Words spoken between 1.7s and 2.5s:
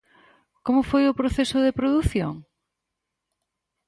produción?